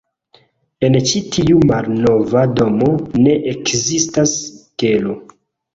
En 0.87 0.97
ĉi 1.09 1.21
tiu 1.35 1.61
malnova 1.73 2.47
domo, 2.61 2.91
ne 3.27 3.39
ekzistas 3.55 4.37
kelo. 4.85 5.21